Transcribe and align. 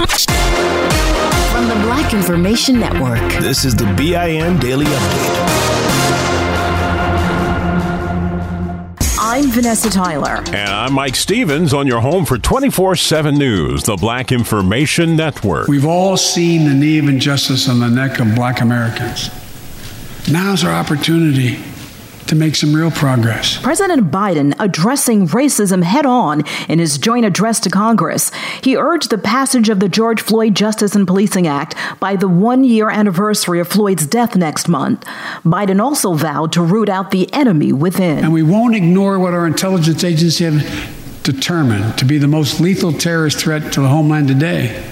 From 0.00 1.68
the 1.68 1.74
Black 1.84 2.14
Information 2.14 2.80
Network, 2.80 3.20
this 3.42 3.66
is 3.66 3.74
the 3.74 3.84
BIN 3.98 4.58
Daily 4.58 4.86
Update. 4.86 5.36
I'm 9.18 9.50
Vanessa 9.50 9.90
Tyler. 9.90 10.42
And 10.46 10.70
I'm 10.70 10.94
Mike 10.94 11.16
Stevens 11.16 11.74
on 11.74 11.86
your 11.86 12.00
home 12.00 12.24
for 12.24 12.38
24 12.38 12.96
7 12.96 13.34
News, 13.36 13.82
the 13.82 13.96
Black 13.96 14.32
Information 14.32 15.16
Network. 15.16 15.68
We've 15.68 15.84
all 15.84 16.16
seen 16.16 16.64
the 16.64 16.72
knee 16.72 16.98
of 16.98 17.06
injustice 17.06 17.68
on 17.68 17.80
the 17.80 17.90
neck 17.90 18.20
of 18.20 18.34
black 18.34 18.62
Americans. 18.62 19.28
Now's 20.32 20.64
our 20.64 20.72
opportunity 20.72 21.56
to 22.30 22.36
make 22.36 22.56
some 22.56 22.74
real 22.74 22.90
progress. 22.90 23.58
President 23.58 24.10
Biden 24.10 24.54
addressing 24.58 25.28
racism 25.28 25.82
head 25.82 26.06
on 26.06 26.44
in 26.68 26.78
his 26.78 26.96
joint 26.96 27.26
address 27.26 27.60
to 27.60 27.70
Congress. 27.70 28.30
He 28.62 28.76
urged 28.76 29.10
the 29.10 29.18
passage 29.18 29.68
of 29.68 29.80
the 29.80 29.88
George 29.88 30.22
Floyd 30.22 30.54
Justice 30.54 30.94
and 30.94 31.06
Policing 31.06 31.46
Act 31.46 31.74
by 31.98 32.16
the 32.16 32.28
one 32.28 32.64
year 32.64 32.88
anniversary 32.88 33.60
of 33.60 33.68
Floyd's 33.68 34.06
death 34.06 34.36
next 34.36 34.68
month. 34.68 35.04
Biden 35.44 35.80
also 35.80 36.14
vowed 36.14 36.52
to 36.52 36.62
root 36.62 36.88
out 36.88 37.10
the 37.10 37.32
enemy 37.34 37.72
within. 37.72 38.24
And 38.24 38.32
we 38.32 38.44
won't 38.44 38.76
ignore 38.76 39.18
what 39.18 39.34
our 39.34 39.46
intelligence 39.46 40.04
agencies 40.04 40.38
have 40.38 41.22
determined 41.24 41.98
to 41.98 42.04
be 42.04 42.16
the 42.16 42.28
most 42.28 42.60
lethal 42.60 42.92
terrorist 42.92 43.38
threat 43.38 43.72
to 43.72 43.80
the 43.80 43.88
homeland 43.88 44.28
today 44.28 44.89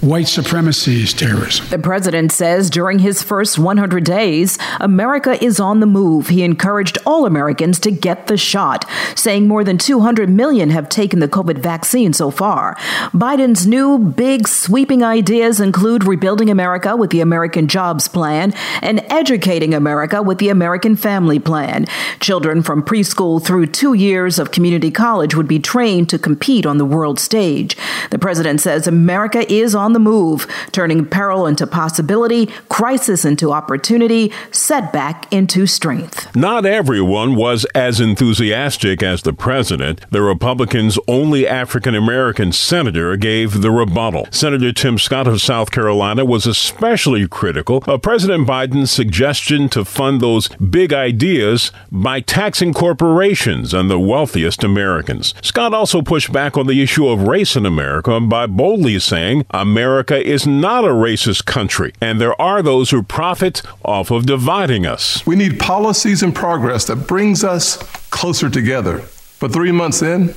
White 0.00 0.28
supremacy 0.28 1.02
is 1.02 1.12
terrorism. 1.12 1.66
The 1.70 1.78
president 1.80 2.30
says 2.30 2.70
during 2.70 3.00
his 3.00 3.20
first 3.20 3.58
100 3.58 4.04
days, 4.04 4.56
America 4.78 5.42
is 5.42 5.58
on 5.58 5.80
the 5.80 5.86
move. 5.86 6.28
He 6.28 6.44
encouraged 6.44 6.98
all 7.04 7.26
Americans 7.26 7.80
to 7.80 7.90
get 7.90 8.28
the 8.28 8.36
shot, 8.36 8.88
saying 9.16 9.48
more 9.48 9.64
than 9.64 9.76
200 9.76 10.28
million 10.28 10.70
have 10.70 10.88
taken 10.88 11.18
the 11.18 11.26
COVID 11.26 11.58
vaccine 11.58 12.12
so 12.12 12.30
far. 12.30 12.76
Biden's 13.12 13.66
new 13.66 13.98
big 13.98 14.46
sweeping 14.46 15.02
ideas 15.02 15.58
include 15.58 16.04
rebuilding 16.04 16.48
America 16.48 16.94
with 16.94 17.10
the 17.10 17.20
American 17.20 17.66
Jobs 17.66 18.06
Plan 18.06 18.54
and 18.82 19.04
educating 19.10 19.74
America 19.74 20.22
with 20.22 20.38
the 20.38 20.48
American 20.48 20.94
Family 20.94 21.40
Plan. 21.40 21.86
Children 22.20 22.62
from 22.62 22.84
preschool 22.84 23.44
through 23.44 23.66
two 23.66 23.94
years 23.94 24.38
of 24.38 24.52
community 24.52 24.92
college 24.92 25.34
would 25.34 25.48
be 25.48 25.58
trained 25.58 26.08
to 26.10 26.20
compete 26.20 26.66
on 26.66 26.78
the 26.78 26.84
world 26.84 27.18
stage. 27.18 27.76
The 28.10 28.18
president 28.20 28.60
says 28.60 28.86
America 28.86 29.44
is 29.52 29.74
on 29.74 29.87
on 29.88 29.94
the 29.94 29.98
move, 29.98 30.46
turning 30.70 31.06
peril 31.06 31.46
into 31.46 31.66
possibility, 31.66 32.44
crisis 32.68 33.24
into 33.24 33.52
opportunity, 33.52 34.30
setback 34.50 35.32
into 35.32 35.66
strength. 35.66 36.36
Not 36.36 36.66
everyone 36.66 37.36
was 37.36 37.64
as 37.74 38.02
enthusiastic 38.02 39.02
as 39.02 39.22
the 39.22 39.32
president. 39.32 40.04
The 40.10 40.20
Republicans' 40.20 40.98
only 41.08 41.48
African 41.48 41.94
American 41.94 42.52
senator 42.52 43.16
gave 43.16 43.62
the 43.62 43.70
rebuttal. 43.70 44.28
Senator 44.30 44.74
Tim 44.74 44.98
Scott 44.98 45.26
of 45.26 45.40
South 45.40 45.70
Carolina 45.70 46.22
was 46.26 46.46
especially 46.46 47.26
critical 47.26 47.82
of 47.86 48.02
President 48.02 48.46
Biden's 48.46 48.90
suggestion 48.90 49.70
to 49.70 49.86
fund 49.86 50.20
those 50.20 50.48
big 50.48 50.92
ideas 50.92 51.72
by 51.90 52.20
taxing 52.20 52.74
corporations 52.74 53.72
and 53.72 53.90
the 53.90 53.98
wealthiest 53.98 54.62
Americans. 54.62 55.32
Scott 55.40 55.72
also 55.72 56.02
pushed 56.02 56.30
back 56.30 56.58
on 56.58 56.66
the 56.66 56.82
issue 56.82 57.08
of 57.08 57.26
race 57.26 57.56
in 57.56 57.64
America 57.64 58.20
by 58.20 58.46
boldly 58.46 58.98
saying, 58.98 59.46
America 59.50 59.77
America 59.78 60.20
is 60.20 60.44
not 60.44 60.84
a 60.84 60.88
racist 60.88 61.44
country, 61.44 61.92
and 62.00 62.20
there 62.20 62.38
are 62.42 62.62
those 62.62 62.90
who 62.90 63.00
profit 63.00 63.62
off 63.84 64.10
of 64.10 64.26
dividing 64.26 64.84
us. 64.84 65.24
We 65.24 65.36
need 65.36 65.60
policies 65.60 66.20
and 66.20 66.34
progress 66.34 66.84
that 66.86 67.06
brings 67.06 67.44
us 67.44 67.76
closer 68.10 68.50
together. 68.50 69.04
But 69.38 69.52
three 69.52 69.70
months 69.70 70.02
in, 70.02 70.34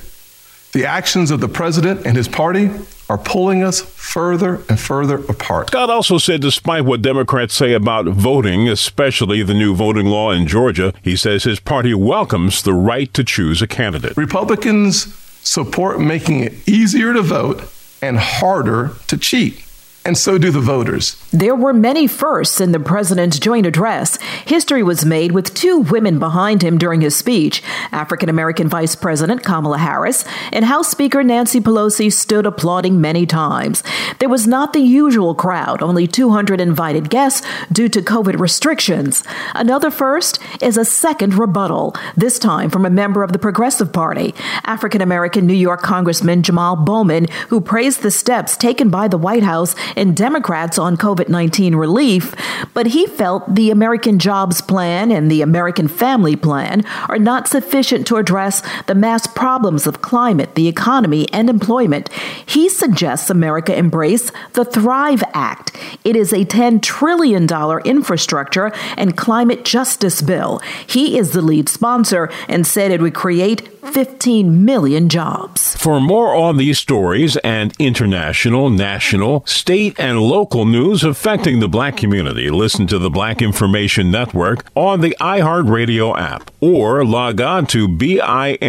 the 0.70 0.86
actions 0.86 1.32
of 1.32 1.40
the 1.40 1.48
president 1.48 2.06
and 2.06 2.16
his 2.16 2.28
party 2.28 2.70
are 3.10 3.18
pulling 3.18 3.64
us 3.64 3.80
further 3.80 4.62
and 4.68 4.78
further 4.78 5.16
apart. 5.24 5.70
Scott 5.70 5.90
also 5.90 6.18
said, 6.18 6.40
despite 6.40 6.84
what 6.84 7.02
Democrats 7.02 7.52
say 7.52 7.72
about 7.72 8.06
voting, 8.06 8.68
especially 8.68 9.42
the 9.42 9.54
new 9.54 9.74
voting 9.74 10.06
law 10.06 10.30
in 10.30 10.46
Georgia, 10.46 10.94
he 11.02 11.16
says 11.16 11.42
his 11.42 11.58
party 11.58 11.94
welcomes 11.94 12.62
the 12.62 12.74
right 12.74 13.12
to 13.12 13.24
choose 13.24 13.60
a 13.60 13.66
candidate. 13.66 14.16
Republicans 14.16 15.12
support 15.42 16.00
making 16.00 16.38
it 16.38 16.68
easier 16.68 17.12
to 17.12 17.22
vote 17.22 17.68
and 18.02 18.18
harder 18.18 18.90
to 19.06 19.16
cheat 19.16 19.64
and 20.04 20.18
so 20.18 20.36
do 20.38 20.50
the 20.50 20.60
voters. 20.60 21.16
There 21.30 21.54
were 21.54 21.72
many 21.72 22.06
firsts 22.06 22.60
in 22.60 22.72
the 22.72 22.80
president's 22.80 23.38
joint 23.38 23.66
address. 23.66 24.20
History 24.46 24.82
was 24.82 25.04
made 25.04 25.32
with 25.32 25.54
two 25.54 25.78
women 25.78 26.18
behind 26.18 26.62
him 26.62 26.78
during 26.78 27.00
his 27.00 27.14
speech 27.14 27.62
African 27.92 28.28
American 28.28 28.68
Vice 28.68 28.96
President 28.96 29.42
Kamala 29.44 29.78
Harris 29.78 30.24
and 30.52 30.64
House 30.64 30.88
Speaker 30.88 31.22
Nancy 31.22 31.60
Pelosi 31.60 32.12
stood 32.12 32.46
applauding 32.46 33.00
many 33.00 33.26
times. 33.26 33.82
There 34.18 34.28
was 34.28 34.46
not 34.46 34.72
the 34.72 34.80
usual 34.80 35.34
crowd, 35.34 35.82
only 35.82 36.06
200 36.06 36.60
invited 36.60 37.08
guests 37.08 37.46
due 37.70 37.88
to 37.90 38.02
COVID 38.02 38.38
restrictions. 38.38 39.22
Another 39.54 39.90
first 39.90 40.38
is 40.60 40.76
a 40.76 40.84
second 40.84 41.34
rebuttal, 41.34 41.94
this 42.16 42.38
time 42.38 42.70
from 42.70 42.84
a 42.84 42.90
member 42.90 43.22
of 43.22 43.32
the 43.32 43.38
Progressive 43.38 43.92
Party, 43.92 44.34
African 44.64 45.00
American 45.00 45.46
New 45.46 45.54
York 45.54 45.82
Congressman 45.82 46.42
Jamal 46.42 46.76
Bowman, 46.76 47.26
who 47.48 47.60
praised 47.60 48.02
the 48.02 48.10
steps 48.10 48.56
taken 48.56 48.90
by 48.90 49.08
the 49.08 49.18
White 49.18 49.42
House 49.42 49.74
and 49.96 50.16
Democrats 50.16 50.78
on 50.78 50.96
COVID 50.96 51.28
19 51.28 51.74
relief, 51.74 52.34
but 52.74 52.86
he 52.88 53.06
felt 53.06 53.54
the 53.54 53.70
American 53.70 54.18
Jobs 54.18 54.60
Plan 54.60 55.10
and 55.10 55.30
the 55.30 55.42
American 55.42 55.88
Family 55.88 56.36
Plan 56.36 56.84
are 57.08 57.18
not 57.18 57.48
sufficient 57.48 58.06
to 58.06 58.16
address 58.16 58.62
the 58.86 58.94
mass 58.94 59.26
problems 59.26 59.86
of 59.86 60.02
climate, 60.02 60.54
the 60.54 60.68
economy, 60.68 61.28
and 61.32 61.48
employment. 61.48 62.12
He 62.44 62.68
suggests 62.68 63.30
America 63.30 63.76
embrace 63.76 64.30
the 64.52 64.64
Thrive 64.64 65.22
Act. 65.32 65.76
It 66.04 66.16
is 66.16 66.32
a 66.32 66.44
$10 66.44 66.82
trillion 66.82 67.46
infrastructure 67.84 68.72
and 68.96 69.16
climate 69.16 69.64
justice 69.64 70.22
bill. 70.22 70.60
He 70.86 71.18
is 71.18 71.32
the 71.32 71.42
lead 71.42 71.68
sponsor 71.68 72.30
and 72.48 72.66
said 72.66 72.90
it 72.90 73.00
would 73.00 73.14
create 73.14 73.71
15 73.82 74.64
million 74.64 75.08
jobs. 75.08 75.76
For 75.76 76.00
more 76.00 76.34
on 76.34 76.56
these 76.56 76.78
stories 76.78 77.36
and 77.38 77.74
international, 77.78 78.70
national, 78.70 79.44
state, 79.46 79.98
and 79.98 80.20
local 80.20 80.64
news 80.64 81.04
affecting 81.04 81.60
the 81.60 81.68
black 81.68 81.96
community, 81.96 82.50
listen 82.50 82.86
to 82.88 82.98
the 82.98 83.10
Black 83.10 83.42
Information 83.42 84.10
Network 84.10 84.64
on 84.74 85.00
the 85.00 85.16
iHeartRadio 85.20 86.18
app 86.18 86.50
or 86.60 87.04
log 87.04 87.40
on 87.40 87.66
to 87.66 87.86
BINnews.com. 87.88 88.62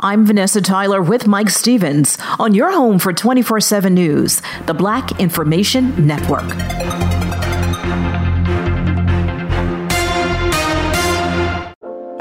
I'm 0.00 0.26
Vanessa 0.26 0.60
Tyler 0.60 1.00
with 1.00 1.28
Mike 1.28 1.50
Stevens 1.50 2.18
on 2.40 2.52
your 2.52 2.72
home 2.72 2.98
for 2.98 3.12
24 3.12 3.60
7 3.60 3.94
News, 3.94 4.42
the 4.66 4.74
Black 4.74 5.20
Information 5.20 6.06
Network. 6.06 6.50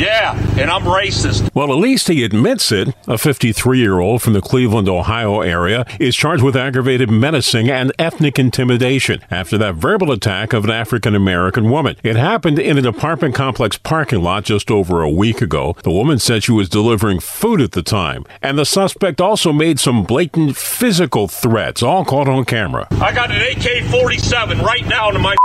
Yeah, 0.00 0.34
and 0.58 0.70
I'm 0.70 0.84
racist. 0.84 1.54
Well, 1.54 1.70
at 1.70 1.78
least 1.78 2.08
he 2.08 2.24
admits 2.24 2.72
it. 2.72 2.94
A 3.06 3.18
53 3.18 3.78
year 3.78 4.00
old 4.00 4.22
from 4.22 4.32
the 4.32 4.40
Cleveland, 4.40 4.88
Ohio 4.88 5.42
area 5.42 5.84
is 6.00 6.16
charged 6.16 6.42
with 6.42 6.56
aggravated 6.56 7.10
menacing 7.10 7.68
and 7.68 7.92
ethnic 7.98 8.38
intimidation 8.38 9.20
after 9.30 9.58
that 9.58 9.74
verbal 9.74 10.10
attack 10.10 10.54
of 10.54 10.64
an 10.64 10.70
African 10.70 11.14
American 11.14 11.68
woman. 11.68 11.96
It 12.02 12.16
happened 12.16 12.58
in 12.58 12.78
an 12.78 12.86
apartment 12.86 13.34
complex 13.34 13.76
parking 13.76 14.22
lot 14.22 14.44
just 14.44 14.70
over 14.70 15.02
a 15.02 15.10
week 15.10 15.42
ago. 15.42 15.76
The 15.82 15.90
woman 15.90 16.18
said 16.18 16.44
she 16.44 16.52
was 16.52 16.70
delivering 16.70 17.20
food 17.20 17.60
at 17.60 17.72
the 17.72 17.82
time, 17.82 18.24
and 18.40 18.58
the 18.58 18.64
suspect 18.64 19.20
also 19.20 19.52
made 19.52 19.78
some 19.78 20.04
blatant 20.04 20.56
physical 20.56 21.28
threats, 21.28 21.82
all 21.82 22.06
caught 22.06 22.26
on 22.26 22.46
camera. 22.46 22.88
I 22.92 23.12
got 23.12 23.30
an 23.30 23.42
AK 23.42 23.90
47 23.90 24.60
right 24.60 24.86
now 24.86 25.10
in 25.10 25.20
my 25.20 25.36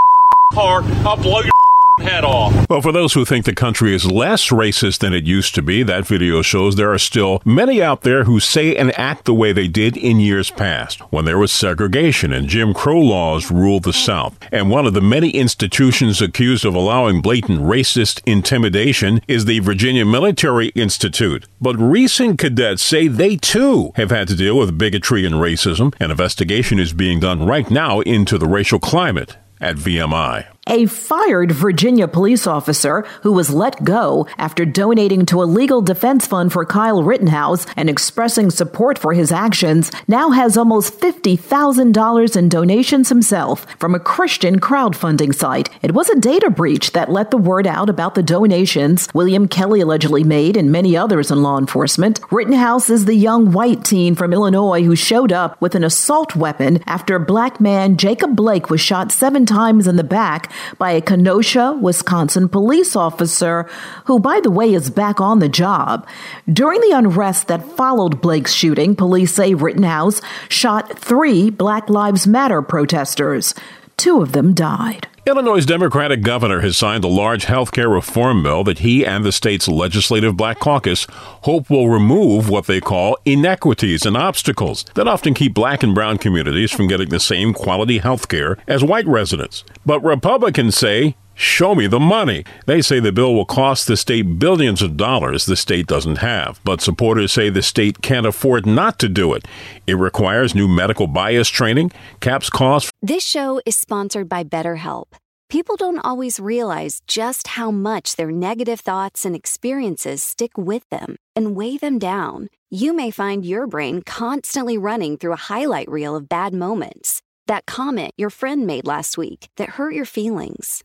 car. 0.52 0.82
I'll 1.06 1.16
blow 1.16 1.42
your 1.42 1.52
head 2.00 2.24
off. 2.24 2.68
Well, 2.68 2.82
for 2.82 2.92
those 2.92 3.14
who 3.14 3.24
think 3.24 3.44
the 3.44 3.54
country 3.54 3.94
is 3.94 4.10
less 4.10 4.48
racist 4.48 4.98
than 4.98 5.14
it 5.14 5.24
used 5.24 5.54
to 5.54 5.62
be, 5.62 5.82
that 5.82 6.06
video 6.06 6.42
shows 6.42 6.76
there 6.76 6.92
are 6.92 6.98
still 6.98 7.42
many 7.44 7.82
out 7.82 8.02
there 8.02 8.24
who 8.24 8.40
say 8.40 8.76
and 8.76 8.96
act 8.98 9.24
the 9.24 9.34
way 9.34 9.52
they 9.52 9.68
did 9.68 9.96
in 9.96 10.20
years 10.20 10.50
past, 10.50 11.00
when 11.12 11.24
there 11.24 11.38
was 11.38 11.52
segregation 11.52 12.32
and 12.32 12.48
Jim 12.48 12.74
Crow 12.74 13.00
laws 13.00 13.50
ruled 13.50 13.84
the 13.84 13.92
South. 13.92 14.38
And 14.52 14.70
one 14.70 14.86
of 14.86 14.94
the 14.94 15.00
many 15.00 15.30
institutions 15.30 16.22
accused 16.22 16.64
of 16.64 16.74
allowing 16.74 17.20
blatant 17.20 17.60
racist 17.60 18.20
intimidation 18.26 19.20
is 19.28 19.44
the 19.44 19.60
Virginia 19.60 20.04
Military 20.04 20.68
Institute. 20.68 21.46
But 21.60 21.76
recent 21.78 22.38
cadets 22.38 22.82
say 22.82 23.08
they 23.08 23.36
too 23.36 23.92
have 23.96 24.10
had 24.10 24.28
to 24.28 24.36
deal 24.36 24.56
with 24.56 24.78
bigotry 24.78 25.26
and 25.26 25.36
racism. 25.36 25.94
An 26.00 26.10
investigation 26.10 26.78
is 26.78 26.92
being 26.92 27.20
done 27.20 27.46
right 27.46 27.70
now 27.70 28.00
into 28.00 28.38
the 28.38 28.46
racial 28.46 28.78
climate 28.78 29.36
at 29.60 29.76
VMI. 29.76 30.46
A 30.72 30.86
fired 30.86 31.50
Virginia 31.50 32.06
police 32.06 32.46
officer 32.46 33.04
who 33.22 33.32
was 33.32 33.50
let 33.50 33.82
go 33.82 34.28
after 34.38 34.64
donating 34.64 35.26
to 35.26 35.42
a 35.42 35.50
legal 35.58 35.82
defense 35.82 36.28
fund 36.28 36.52
for 36.52 36.64
Kyle 36.64 37.02
Rittenhouse 37.02 37.66
and 37.76 37.90
expressing 37.90 38.52
support 38.52 38.96
for 38.96 39.12
his 39.12 39.32
actions 39.32 39.90
now 40.06 40.30
has 40.30 40.56
almost 40.56 41.00
$50,000 41.00 42.36
in 42.36 42.48
donations 42.48 43.08
himself 43.08 43.66
from 43.80 43.96
a 43.96 43.98
Christian 43.98 44.60
crowdfunding 44.60 45.34
site. 45.34 45.68
It 45.82 45.92
was 45.92 46.08
a 46.08 46.20
data 46.20 46.50
breach 46.50 46.92
that 46.92 47.10
let 47.10 47.32
the 47.32 47.36
word 47.36 47.66
out 47.66 47.90
about 47.90 48.14
the 48.14 48.22
donations 48.22 49.08
William 49.12 49.48
Kelly 49.48 49.80
allegedly 49.80 50.22
made 50.22 50.56
and 50.56 50.70
many 50.70 50.96
others 50.96 51.32
in 51.32 51.42
law 51.42 51.58
enforcement. 51.58 52.20
Rittenhouse 52.30 52.90
is 52.90 53.06
the 53.06 53.14
young 53.14 53.50
white 53.50 53.82
teen 53.82 54.14
from 54.14 54.32
Illinois 54.32 54.84
who 54.84 54.94
showed 54.94 55.32
up 55.32 55.60
with 55.60 55.74
an 55.74 55.82
assault 55.82 56.36
weapon 56.36 56.80
after 56.86 57.18
black 57.18 57.60
man 57.60 57.96
Jacob 57.96 58.36
Blake 58.36 58.70
was 58.70 58.80
shot 58.80 59.10
seven 59.10 59.44
times 59.44 59.88
in 59.88 59.96
the 59.96 60.04
back 60.04 60.48
by 60.78 60.92
a 60.92 61.00
Kenosha, 61.00 61.78
Wisconsin 61.80 62.48
police 62.48 62.96
officer 62.96 63.68
who, 64.04 64.18
by 64.18 64.40
the 64.40 64.50
way, 64.50 64.74
is 64.74 64.90
back 64.90 65.20
on 65.20 65.38
the 65.38 65.48
job. 65.48 66.06
During 66.52 66.80
the 66.80 66.96
unrest 66.96 67.48
that 67.48 67.64
followed 67.76 68.20
Blake's 68.20 68.52
shooting, 68.52 68.94
police 68.94 69.34
say 69.34 69.54
Rittenhouse 69.54 70.20
shot 70.48 70.98
three 70.98 71.50
Black 71.50 71.88
Lives 71.88 72.26
Matter 72.26 72.62
protesters. 72.62 73.54
Two 74.00 74.22
of 74.22 74.32
them 74.32 74.54
died. 74.54 75.08
Illinois' 75.26 75.66
Democratic 75.66 76.22
governor 76.22 76.60
has 76.60 76.78
signed 76.78 77.04
a 77.04 77.06
large 77.06 77.44
health 77.44 77.70
care 77.70 77.90
reform 77.90 78.42
bill 78.42 78.64
that 78.64 78.78
he 78.78 79.04
and 79.04 79.26
the 79.26 79.30
state's 79.30 79.68
legislative 79.68 80.38
black 80.38 80.58
caucus 80.58 81.06
hope 81.42 81.68
will 81.68 81.90
remove 81.90 82.48
what 82.48 82.64
they 82.64 82.80
call 82.80 83.18
inequities 83.26 84.06
and 84.06 84.16
obstacles 84.16 84.86
that 84.94 85.06
often 85.06 85.34
keep 85.34 85.52
black 85.52 85.82
and 85.82 85.94
brown 85.94 86.16
communities 86.16 86.70
from 86.70 86.88
getting 86.88 87.10
the 87.10 87.20
same 87.20 87.52
quality 87.52 87.98
health 87.98 88.28
care 88.28 88.56
as 88.66 88.82
white 88.82 89.06
residents. 89.06 89.64
But 89.84 90.02
Republicans 90.02 90.78
say 90.78 91.14
Show 91.40 91.74
me 91.74 91.86
the 91.86 91.98
money. 91.98 92.44
They 92.66 92.82
say 92.82 93.00
the 93.00 93.12
bill 93.12 93.34
will 93.34 93.46
cost 93.46 93.86
the 93.86 93.96
state 93.96 94.38
billions 94.38 94.82
of 94.82 94.98
dollars 94.98 95.46
the 95.46 95.56
state 95.56 95.86
doesn't 95.86 96.18
have, 96.18 96.60
but 96.64 96.82
supporters 96.82 97.32
say 97.32 97.48
the 97.48 97.62
state 97.62 98.02
can't 98.02 98.26
afford 98.26 98.66
not 98.66 98.98
to 98.98 99.08
do 99.08 99.32
it. 99.32 99.48
It 99.86 99.94
requires 99.94 100.54
new 100.54 100.68
medical 100.68 101.06
bias 101.06 101.48
training, 101.48 101.92
caps 102.20 102.50
costs. 102.50 102.92
This 103.00 103.24
show 103.24 103.58
is 103.64 103.74
sponsored 103.74 104.28
by 104.28 104.44
BetterHelp. 104.44 105.16
People 105.48 105.76
don't 105.76 106.00
always 106.00 106.38
realize 106.38 107.00
just 107.06 107.46
how 107.56 107.70
much 107.70 108.16
their 108.16 108.30
negative 108.30 108.80
thoughts 108.80 109.24
and 109.24 109.34
experiences 109.34 110.22
stick 110.22 110.58
with 110.58 110.86
them 110.90 111.16
and 111.34 111.56
weigh 111.56 111.78
them 111.78 111.98
down. 111.98 112.50
You 112.68 112.94
may 112.94 113.10
find 113.10 113.46
your 113.46 113.66
brain 113.66 114.02
constantly 114.02 114.76
running 114.76 115.16
through 115.16 115.32
a 115.32 115.46
highlight 115.48 115.90
reel 115.90 116.14
of 116.14 116.28
bad 116.28 116.52
moments. 116.52 117.22
That 117.46 117.64
comment 117.64 118.12
your 118.18 118.28
friend 118.28 118.66
made 118.66 118.86
last 118.86 119.16
week 119.16 119.48
that 119.56 119.70
hurt 119.70 119.94
your 119.94 120.04
feelings 120.04 120.84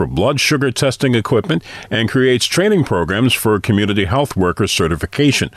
For 0.00 0.06
blood 0.06 0.40
sugar 0.40 0.70
testing 0.70 1.14
equipment 1.14 1.62
and 1.90 2.08
creates 2.08 2.46
training 2.46 2.84
programs 2.84 3.34
for 3.34 3.60
community 3.60 4.06
health 4.06 4.34
worker 4.34 4.66
certification. 4.66 5.50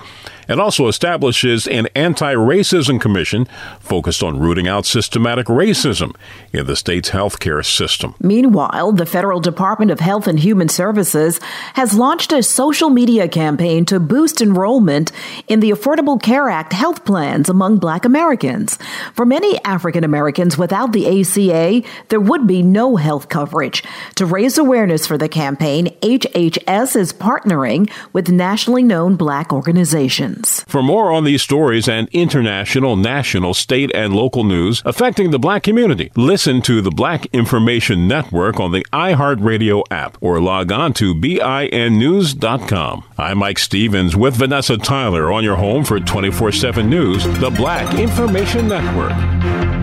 It 0.49 0.59
also 0.59 0.87
establishes 0.87 1.67
an 1.67 1.87
anti 1.95 2.33
racism 2.33 2.99
commission 2.99 3.47
focused 3.79 4.23
on 4.23 4.39
rooting 4.39 4.67
out 4.67 4.85
systematic 4.85 5.47
racism 5.47 6.15
in 6.51 6.65
the 6.65 6.75
state's 6.75 7.11
healthcare 7.11 7.65
system. 7.65 8.15
Meanwhile, 8.19 8.93
the 8.93 9.05
Federal 9.05 9.39
Department 9.39 9.91
of 9.91 10.01
Health 10.01 10.27
and 10.27 10.39
Human 10.39 10.67
Services 10.67 11.39
has 11.75 11.93
launched 11.93 12.33
a 12.33 12.43
social 12.43 12.89
media 12.89 13.27
campaign 13.29 13.85
to 13.85 13.99
boost 13.99 14.41
enrollment 14.41 15.11
in 15.47 15.61
the 15.61 15.71
Affordable 15.71 16.21
Care 16.21 16.49
Act 16.49 16.73
health 16.73 17.05
plans 17.05 17.47
among 17.47 17.77
Black 17.77 18.03
Americans. 18.03 18.77
For 19.13 19.25
many 19.25 19.63
African 19.63 20.03
Americans 20.03 20.57
without 20.57 20.91
the 20.91 21.21
ACA, 21.21 21.87
there 22.09 22.19
would 22.19 22.47
be 22.47 22.61
no 22.61 22.97
health 22.97 23.29
coverage. 23.29 23.83
To 24.15 24.25
raise 24.33 24.57
awareness 24.57 25.05
for 25.05 25.15
the 25.15 25.29
campaign, 25.29 25.85
HHS 26.01 26.95
is 26.95 27.13
partnering 27.13 27.89
with 28.13 28.29
nationally 28.29 28.81
known 28.81 29.15
Black 29.15 29.53
organizations. 29.53 30.63
For 30.67 30.81
more 30.81 31.11
on 31.11 31.23
these 31.23 31.43
stories 31.43 31.87
and 31.87 32.09
international, 32.11 32.95
national, 32.95 33.53
state, 33.53 33.91
and 33.93 34.15
local 34.15 34.43
news 34.43 34.81
affecting 34.85 35.29
the 35.29 35.37
black 35.37 35.61
community, 35.61 36.11
listen 36.15 36.63
to 36.63 36.81
the 36.81 36.89
Black 36.89 37.27
Information 37.27 38.07
Network 38.07 38.59
on 38.59 38.71
the 38.71 38.85
iHeartRadio 38.91 39.83
app 39.91 40.17
or 40.19 40.41
log 40.41 40.71
on 40.71 40.93
to 40.93 41.13
BINnews.com. 41.13 43.03
I'm 43.17 43.37
Mike 43.37 43.59
Stevens 43.59 44.15
with 44.15 44.35
Vanessa 44.35 44.77
Tyler 44.77 45.31
on 45.31 45.43
your 45.43 45.57
home 45.57 45.85
for 45.85 45.99
24 45.99 46.51
7 46.51 46.89
News, 46.89 47.23
the 47.39 47.51
Black 47.51 47.99
Information 47.99 48.67
Network. 48.67 49.82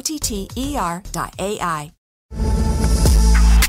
T 0.00 0.18
T 0.18 0.48
E 0.56 0.76
R 0.76 1.02
dot 1.12 1.34
AI. 1.38 1.92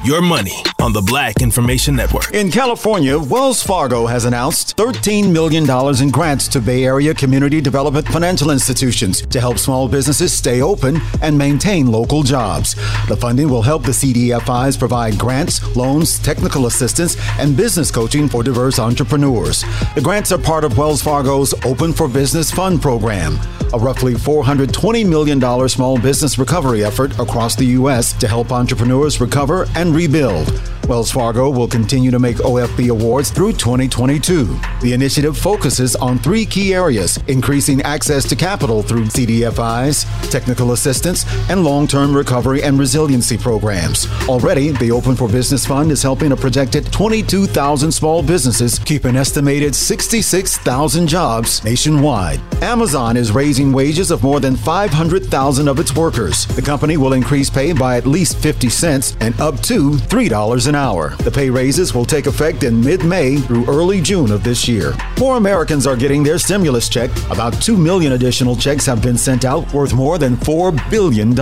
Your 0.04 0.20
money 0.20 0.64
on 0.82 0.94
the 0.94 1.02
Black 1.02 1.44
Information 1.44 1.96
Network. 1.96 2.34
In 2.34 2.50
California, 2.50 3.20
Wells 3.20 3.62
Fargo 3.62 4.08
has 4.08 4.26
announced 4.26 4.76
$13 4.76 5.32
million 5.32 5.64
in 6.02 6.10
grants 6.10 6.48
to 6.48 6.60
Bay 6.60 6.86
Area 6.86 7.14
community 7.14 7.62
development 7.62 8.08
financial 8.08 8.50
institutions 8.50 9.22
to 9.28 9.40
help 9.40 9.60
small 9.60 9.88
businesses 9.88 10.34
stay 10.34 10.60
open 10.60 11.00
and 11.22 11.38
maintain 11.38 11.92
local 11.92 12.24
jobs. 12.24 12.74
The 13.10 13.16
funding 13.16 13.48
will 13.48 13.62
help 13.62 13.84
the 13.84 13.92
CDFIs 13.92 14.80
provide 14.80 15.20
grants, 15.20 15.76
loans, 15.76 16.18
technical 16.18 16.66
assistance, 16.66 17.16
and 17.38 17.56
business 17.56 17.92
coaching 17.92 18.28
for 18.28 18.42
diverse 18.42 18.80
entrepreneurs. 18.80 19.64
The 19.94 20.02
grants 20.02 20.32
are 20.32 20.40
part 20.40 20.64
of 20.64 20.80
Wells 20.80 21.04
Fargo's 21.04 21.54
Open 21.64 21.94
for 21.94 22.08
Business 22.08 22.50
Fund 22.50 22.82
program, 22.82 23.38
a 23.74 23.80
roughly 23.80 24.14
$420 24.14 25.08
million 25.08 25.70
small 25.70 26.00
business 26.00 26.38
recovery 26.38 26.84
effort 26.84 27.18
across 27.20 27.56
the 27.56 27.66
U.S. 27.66 28.14
to 28.14 28.28
help 28.28 28.52
entrepreneurs 28.52 29.22
recover 29.22 29.68
and 29.76 29.96
rebuild. 29.96 30.62
Wells 30.88 31.12
Fargo 31.12 31.50
will 31.50 31.68
continue 31.68 32.12
to 32.12 32.20
make 32.20 32.38
OFB 32.38 32.90
awards 32.90 33.30
through 33.32 33.54
2022. 33.54 34.60
The 34.82 34.92
initiative 34.92 35.38
focuses 35.38 35.96
on 35.96 36.20
three 36.20 36.46
key 36.46 36.74
areas 36.74 37.18
increasing 37.28 37.82
access 37.84 38.28
to 38.28 38.36
capital 38.36 38.84
through 38.84 39.06
CDFIs, 39.06 40.06
technical 40.30 40.74
assistance, 40.74 41.26
and 41.50 41.64
long 41.64 41.88
term 41.88 42.14
recovery 42.14 42.64
and 42.64 42.78
resiliency 42.78 43.38
programs. 43.38 44.08
Already, 44.28 44.72
the 44.72 44.92
Open 44.92 45.16
for 45.16 45.30
Business 45.30 45.66
Fund 45.66 45.92
is 45.92 46.04
helping 46.04 46.34
a 46.34 46.36
projected 46.36 46.92
22,000 46.92 47.92
small 47.92 48.22
businesses 48.22 48.78
keep 48.80 49.06
an 49.06 49.16
estimated 49.16 49.74
66,000 49.74 51.08
jobs 51.08 51.64
nationwide. 51.64 52.42
Amazon 52.62 53.16
is 53.16 53.32
raising 53.62 53.74
wages 53.74 54.10
of 54.10 54.24
more 54.24 54.40
than 54.40 54.56
500,000 54.56 55.68
of 55.68 55.80
its 55.80 55.96
workers. 55.96 56.48
The 56.48 56.62
company 56.64 56.98
will 56.98 57.14
increase 57.14 57.48
pay 57.50 57.74
by 57.74 57.98
at 57.98 58.08
least 58.08 58.38
50 58.38 58.70
cents 58.70 59.16
and 59.20 59.40
up 59.40 59.60
to 59.62 59.92
$3 59.92 60.68
an 60.68 60.76
hour. 60.76 61.10
The 61.18 61.30
pay 61.30 61.50
raises 61.52 61.94
will 61.94 62.06
take 62.06 62.26
effect 62.26 62.64
in 62.64 62.82
mid 62.82 63.06
May 63.06 63.38
through 63.38 63.68
early 63.68 64.02
June 64.02 64.32
of 64.32 64.44
this 64.44 64.68
year. 64.68 64.94
More 65.20 65.38
Americans 65.38 65.86
are 65.86 65.96
getting 65.96 66.24
their 66.24 66.40
stimulus 66.40 66.90
check. 66.90 67.12
About 67.30 67.54
2 67.62 67.78
million 67.78 68.14
additional 68.14 68.56
checks 68.56 68.88
have 68.88 69.02
been 69.04 69.18
sent 69.18 69.46
out 69.46 69.72
worth 69.74 69.94
more 69.94 70.18
than 70.18 70.36
$4 70.38 70.74
billion. 70.90 71.36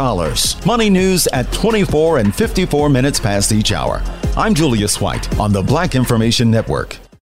Money 0.65 0.89
news 0.89 1.25
at 1.27 1.49
24 1.53 2.17
and 2.17 2.35
54 2.35 2.89
minutes 2.89 3.19
past 3.19 3.53
each 3.53 3.71
hour. 3.71 4.01
I'm 4.35 4.53
Julius 4.53 4.99
White 4.99 5.39
on 5.39 5.53
the 5.53 5.61
Black 5.61 5.95
Information 5.95 6.51
Network. 6.51 6.97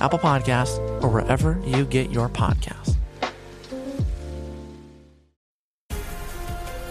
Apple 0.00 0.18
Podcasts, 0.18 0.78
or 1.02 1.08
wherever 1.08 1.60
you 1.64 1.84
get 1.84 2.10
your 2.10 2.28
podcasts. 2.28 2.96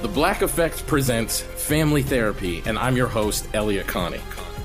The 0.01 0.07
Black 0.09 0.41
Effect 0.41 0.85
presents 0.85 1.41
Family 1.41 2.03
Therapy, 2.03 2.61
and 2.65 2.77
I'm 2.77 2.95
your 2.95 3.07
host, 3.07 3.47
Elliott 3.53 3.87
Connie. 3.87 4.21